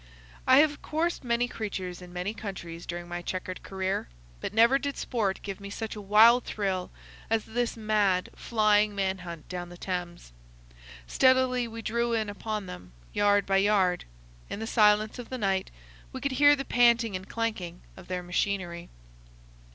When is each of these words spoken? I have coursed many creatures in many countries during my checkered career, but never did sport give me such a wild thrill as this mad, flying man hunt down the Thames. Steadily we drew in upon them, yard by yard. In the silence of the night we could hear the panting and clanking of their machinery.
I 0.47 0.57
have 0.61 0.81
coursed 0.81 1.23
many 1.23 1.47
creatures 1.47 2.01
in 2.01 2.11
many 2.11 2.33
countries 2.33 2.87
during 2.87 3.07
my 3.07 3.21
checkered 3.21 3.61
career, 3.61 4.09
but 4.39 4.51
never 4.51 4.79
did 4.79 4.97
sport 4.97 5.39
give 5.43 5.59
me 5.59 5.69
such 5.69 5.95
a 5.95 6.01
wild 6.01 6.43
thrill 6.43 6.89
as 7.29 7.45
this 7.45 7.77
mad, 7.77 8.29
flying 8.35 8.95
man 8.95 9.19
hunt 9.19 9.47
down 9.47 9.69
the 9.69 9.77
Thames. 9.77 10.33
Steadily 11.05 11.67
we 11.67 11.83
drew 11.83 12.13
in 12.13 12.31
upon 12.31 12.65
them, 12.65 12.93
yard 13.13 13.45
by 13.45 13.57
yard. 13.57 14.05
In 14.49 14.57
the 14.59 14.65
silence 14.65 15.19
of 15.19 15.29
the 15.29 15.37
night 15.37 15.69
we 16.11 16.19
could 16.19 16.31
hear 16.31 16.55
the 16.55 16.65
panting 16.65 17.15
and 17.15 17.29
clanking 17.29 17.81
of 17.95 18.07
their 18.07 18.23
machinery. 18.23 18.89